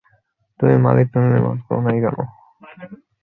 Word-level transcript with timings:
তুমি 0.59 0.75
মালিক 0.77 1.07
তুমি 1.13 1.27
মেরামত 1.27 1.59
করো 1.67 1.79
নাই 1.85 1.97
কেন। 2.03 2.17